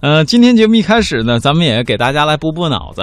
[0.00, 3.02] 呃，今天节目一开始呢，咱们也给大家来补补脑子。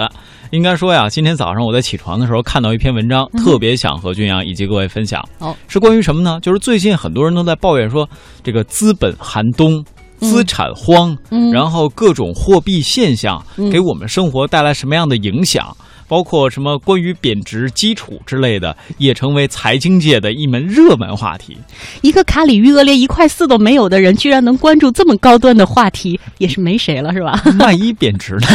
[0.51, 5.21] 应该说呀，今天早上我在起床的时候看到一篇文章，特别想和君阳以及各位分享。
[5.39, 6.39] 哦，是关于什么呢？
[6.41, 8.07] 就是最近很多人都在抱怨说，
[8.41, 9.83] 这个资本寒冬、
[10.19, 15.75] 资产荒，嗯然后各种货币现象给我们生活带来什么样的影响？
[16.07, 21.57] 包括什么关于贬值基础之类的，也成为财经界的一门热门话题。
[22.01, 27.41] 一个卡里余额连一块四都没有的人，居然能关注这么高端的话题，也是没谁了，是吧？
[27.59, 28.47] 万一贬值呢？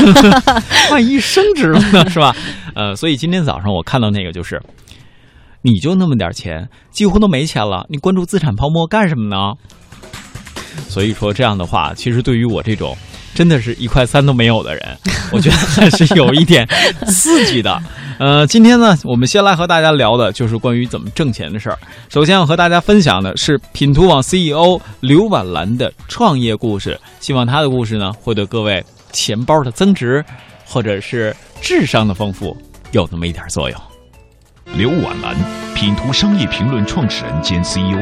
[0.90, 2.08] 万一升值了呢？
[2.08, 2.34] 是吧？
[2.74, 4.62] 呃，所以今天早上我看到那个就是，
[5.62, 9.54] 你就那么点钱，几乎都没钱了，你关注资产泡沫干什么呢？
[10.88, 12.96] 所以说这样的话，其实对于我这种
[13.34, 14.98] 真的是一块三都没有的人，
[15.32, 16.66] 我觉得还是有一点
[17.06, 17.80] 刺激的。
[18.18, 21.78] 呃，今天呢，我们先来和大家聊的就是关于怎么挣钱的事儿。
[22.10, 30.22] 首先要和大家分享的是品图网 CEO 刘婉兰的创业故事，希望她的故事呢会对各位钱包的增值，
[30.66, 32.54] 或者是智商的丰富
[32.92, 33.80] 有那么一点作用。
[34.76, 35.34] 刘婉兰，
[35.74, 37.98] 品图商业评论创始人兼 CEO。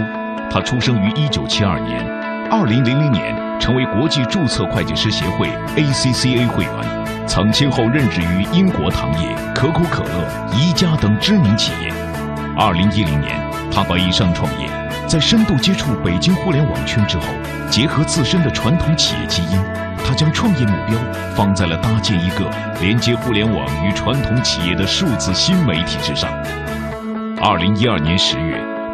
[0.50, 2.04] 他出生于一九七二年，
[2.50, 11.92] 二零零零年成为国际注册会计师协会 ACCA 会员，曾先后任职于英国糖业、可口可乐、宜家等知名企业。
[12.56, 13.38] 二零一零年，
[13.70, 14.66] 他把以上创业，
[15.06, 17.24] 在深度接触北京互联网圈之后，
[17.70, 19.60] 结合自身的传统企业基因，
[20.02, 20.98] 他将创业目标
[21.36, 26.30] 放在了搭建一个连接互联网与传统企业的数字新媒体之上。
[27.42, 28.47] 二零一二年十月，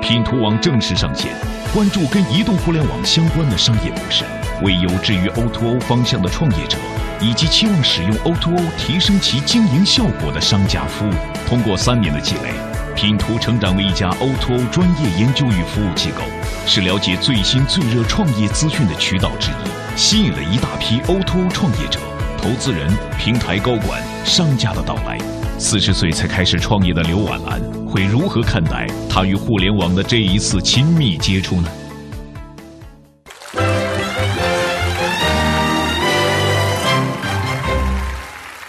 [0.05, 1.33] 品图网正式上线，
[1.73, 4.23] 关注跟移动互联网相关的商业模式，
[4.61, 6.77] 为有志于 O2O 方向的创业者
[7.23, 11.13] 以及期望使用 O2O 提升其经营效果的商家服务。
[11.49, 12.51] 通过三年的积累，
[12.95, 16.21] 品图成长为一家 O2O 专业研究与服务机构，
[16.67, 21.99] 是了解最新最热创业资讯的渠道之一，吸引了一大批 O2O 创业者、
[22.37, 25.17] 投资人、平台高管、商家的到来。
[25.57, 31.69] 四十岁才开始创业的刘婉兰会如何看待她与互联网的这一次亲密接触呢？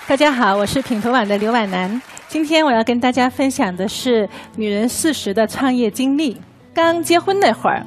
[0.08, 2.02] 大家好，我是品头网的刘婉兰。
[2.28, 6.40] 今天我要跟大家分享的是女人四十的创业经历。
[6.74, 7.84] 刚结婚那会儿，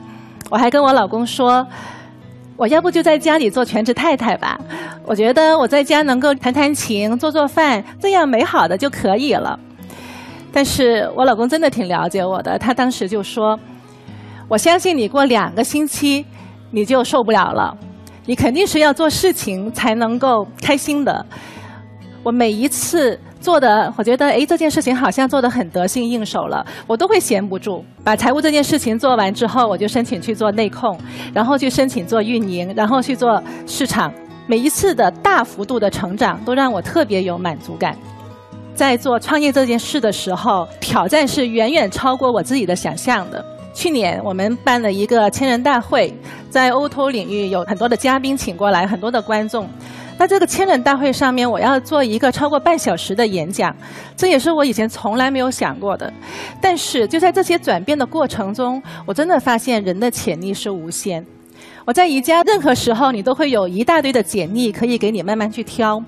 [0.50, 1.66] 我还跟我老公说，
[2.58, 4.58] 我要不就在家里做全职太太吧。
[5.06, 9.58] 我觉得我在家能够弹弹琴、做做饭，这样美好的就可以了。
[10.52, 13.56] 但是我老公真的挺了解我的，他当时就说
[14.48, 16.26] ：“我相信你过两个星期
[16.72, 17.72] 你就受不了了，
[18.26, 21.24] 你肯定是要做事情才能够开心的。”
[22.24, 27.84] 我每一次做的，我觉得哎，这件事情好像做的很得心应手了，我都会闲不住。
[28.02, 30.98] 把财务这件事情做完之后，我就申请去做内控，
[31.32, 34.12] 然后去申请做运营，然后去做市场。
[34.46, 37.96] 每一次的大幅度的成长，都让我特别有满足感。
[38.74, 43.44] 在做创业这件事的时候，挑战是远远超过我自己的想象的。
[43.74, 46.12] 去年我们办了一个千人大会，
[46.48, 49.68] 在 O2O 领域有很多的嘉宾请过来，很多的观众。
[50.18, 53.74] 那这个千人大会上面，我要做一个超过半小时的演讲，
[54.16, 56.12] 这也是我以前从来没有想过的。
[56.60, 61.24] 但是就在这些转变的过程中，我真的发现人的潜力是无限。
[61.84, 66.02] 我在宜家，任何时候你都会有一大堆的简历可以给你慢慢去挑。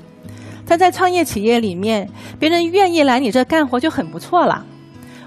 [0.66, 4.64] 但在创业企业里面，别人愿意来你这干活就很不错了。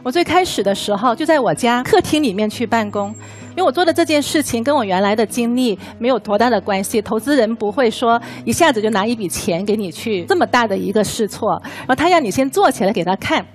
[0.04, 3.16] 我最开始的时候就在我家客厅里面去办公，
[3.56, 7.02] 因为我做的这件事情跟我原来的经历没有多大的关系。
[7.02, 13.46] 投资人不会说一下子就拿一笔钱给你去这么大的一个试错，然后他要你先做起来给他看。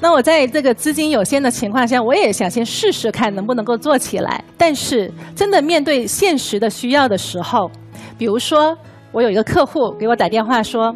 [0.00, 4.42] 那我在这个资金有限的情况下，我也想先试试看能不能够做起来。
[4.56, 7.70] 但是真的面对现实的需要的时候，
[8.18, 8.76] 比如说
[9.12, 10.94] 我有一个客户给我打电话说。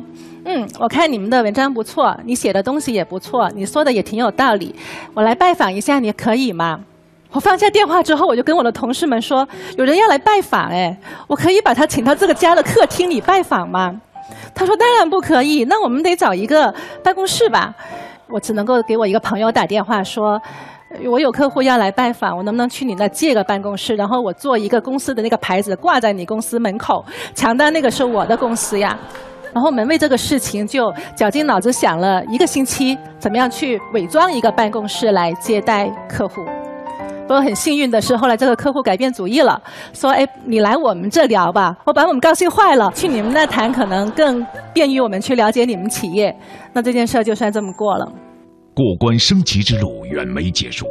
[0.48, 4.72] 嗯，我看你们的文章不错，你写的东西也不错，你说的也挺有道理，
[5.12, 6.78] 我来拜访一下，你可以吗？
[7.36, 13.94] 我放下电话之后，我就跟我的同事们说，有人要来拜访，哎，我可以把他请到这个家的客厅里拜访吗？
[14.54, 16.74] 他说当然不可以，那我们得找一个
[17.04, 17.74] 办公室吧。
[18.28, 20.40] 我只能够给我一个朋友打电话说，
[21.04, 28.98] 我有客户要来拜访，我能不能去你那借个办公室，然后我做一个公司的那个牌子挂在你公司门口，强调那个是我的公司呀。
[29.52, 36.42] 然后我们为这个事情就绞尽脑汁想了一个星期，怎么样去伪装一个办公室来接待客户。
[37.26, 39.60] 不过很幸运的是，后来这个客户改变主意了，
[39.92, 42.88] 说：“哎，你来我们这聊吧，我把我们高兴坏了。
[42.94, 46.32] 去你们那谈可能更便于我们去了解你们企业。”
[46.72, 48.06] 那这件事就算这么过了。
[48.72, 50.86] 过关升级之路远没结束，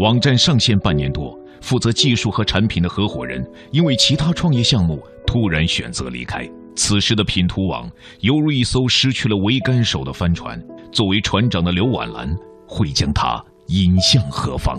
[0.00, 3.40] 网站上线半年多，负责技术和产品的合伙人
[3.70, 6.44] 因为其他创业项目突然选择离开。
[6.74, 7.88] 此时的品图网
[8.22, 10.60] 犹如一艘失去了桅杆手的帆船，
[10.90, 12.28] 作为船长的刘婉兰
[12.66, 14.78] 会将它引向何方？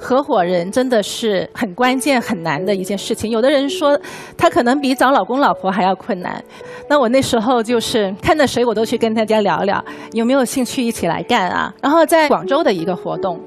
[0.00, 3.30] 合伙人真的是很关键、很难的一件事情。
[3.30, 4.00] 有的人说，
[4.36, 6.42] 他可能比找老公老婆还要困难。
[6.88, 11.72] 那我那时候就是看着谁，我都去跟大家聊聊，有没有兴趣一起来干啊？
[11.82, 13.38] 然后在广州的一个活动，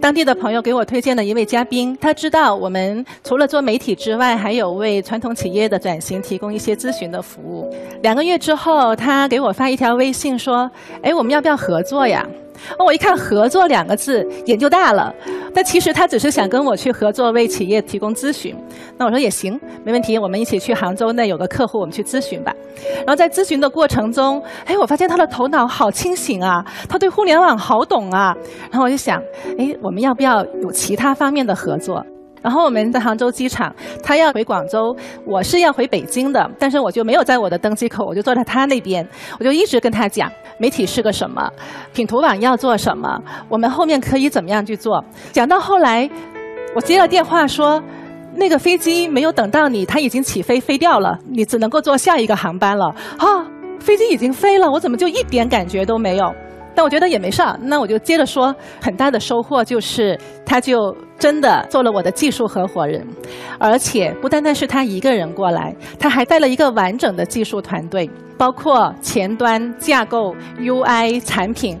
[0.00, 7.68] 当地的朋友给我推荐了一位嘉宾，他知道我们除了做媒体之外，还有为传统企业的转型提供一些咨询的服务。
[8.02, 10.70] 两个月之后，他给我发一条微信说
[11.02, 12.26] ：“哎，我们要不要合作呀？”
[12.78, 15.14] 哦，我一看“合作”两个字，眼就大了。
[15.54, 18.54] 但其实他只是想跟我去合作，为企业提供咨询。
[18.96, 22.54] 那我说也行，没问题，我们一起去杭州那有个客户，我们去咨询吧。
[22.98, 28.36] 然后在咨询的过程中，哎，我发现他的头脑好清醒啊，他对互联网好懂啊。
[28.70, 29.20] 然后我就想，
[29.58, 32.04] 哎，我们要不要有其他方面的合作？
[32.40, 34.96] 然后我们在杭州机场，他要回广州，
[35.26, 39.06] 我是要回北京的，但是我就没有在我的登机口，我就坐在他那边，
[39.40, 41.50] 我就一直跟他讲媒体是个什么，
[41.94, 45.02] 品图网要做什么，我们后面可以怎么样去做。
[45.32, 46.08] 讲到后来，
[46.74, 47.82] 我接了电话说，
[48.34, 52.86] 那个飞机没有等到你，它已经起飞飞掉了，你只能够坐下一个航班了。
[53.18, 53.26] 啊，
[53.80, 56.34] 飞机已经飞了，我怎么就一点感觉都没有？
[56.78, 60.16] 但我觉得也没事儿，那我就接着说，很大的收获就是，
[60.46, 63.04] 他就真的做了我的技术合伙人，
[63.58, 68.08] 而且不单单是他一个人过来，他还带了一个完整的技术团队，
[68.38, 71.76] 包括前端架构、UI、产品。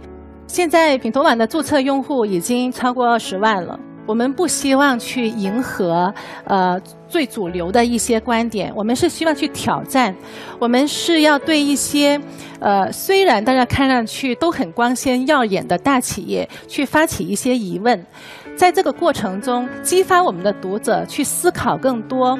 [0.48, 3.78] 现在品头网的注册用户已经超过二十万了。
[4.08, 6.10] 我们不希望去迎合，
[6.44, 8.72] 呃，最主流的一些观点。
[8.74, 10.16] 我们是希望去挑战，
[10.58, 12.18] 我们是要对一些，
[12.58, 18.02] 呃，虽然大家看上去都很光鲜耀眼的大企业，去发起一些疑问。
[18.56, 22.36] 在这个过程中，激发我们的读者去思考更多，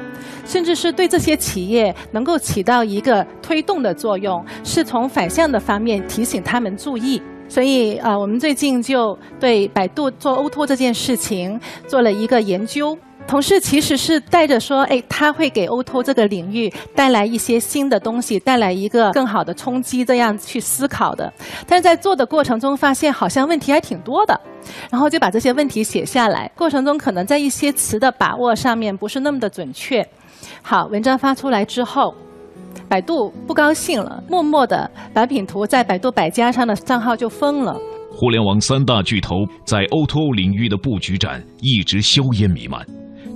[0.47, 7.21] 甚至是对这些企业能够起到一个推动的作用，是从反向的方面提醒他们注意。
[7.49, 12.97] 所以啊，我们最近就对百度做 Oto 这件事情做了一个研究。
[13.27, 21.31] 同事其实是带着说，哎，他会给 Oto 这个领域带来一些新的东西，带来一个更好的冲击，这样去思考的。
[21.67, 24.41] 但是在做的过程中，发现好像问题还挺多的，
[24.91, 26.51] 然后就把这些问题写下来。
[26.57, 30.07] 过程中可能在一些词的把握上面不是那么的准确。
[30.63, 32.15] 好，文章发出来之后。
[32.89, 37.79] 百度不高兴了，默默的把品图在百度百家上的账号就封了。
[38.11, 42.85] 互联网三大巨头在 O2O 领域的布局战一直硝烟弥漫。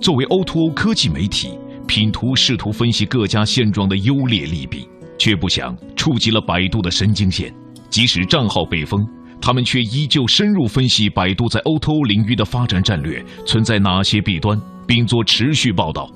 [0.00, 1.50] 作为 O2O 科技媒体，
[1.86, 4.88] 品图试图分析各家现状的优劣利弊，
[5.18, 7.52] 却不想触及了百度的神经线。
[7.90, 8.98] 即使账号被封，
[9.40, 16.10] 他们却依旧深入分析百度在 O2O 领域的发展战略存在哪些弊端，并做持续报道。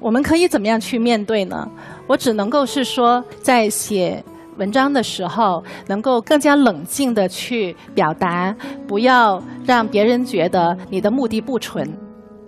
[0.00, 1.68] 我们可以怎么样去面对呢？
[2.06, 4.22] 我只能够是说，在写
[4.56, 8.54] 文章的时候，能够更加冷静的去表达，
[8.86, 11.88] 不要让别人觉得你的目的不纯。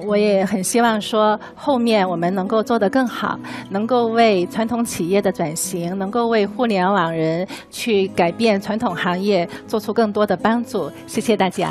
[0.07, 3.39] 我也很希望说，后面我们能够做得更好，
[3.69, 10.91] 能够为传统企业的转型，能够为互联网人去改变传统行业做出更多的帮助。
[11.07, 11.69] 谢谢大家。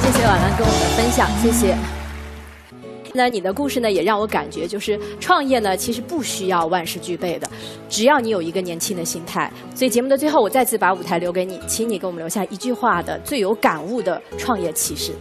[0.00, 2.03] 谢谢婉兰跟我们的分享，谢谢。
[3.16, 7.48] 那你的故事呢，也让我感觉就是创业呢，其实不需要万事俱备的，
[7.88, 9.48] 只要你有一个年轻的心态。
[9.72, 15.12] 所以节目的最后，我再次把舞台留给你，请你给我们留下一句话的最有感悟的创业启示。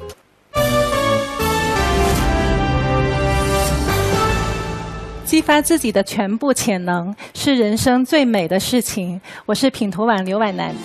[5.23, 9.21] 激发自己的全部潜能是人生最美的事情。
[9.45, 10.75] 我是品图网刘婉楠。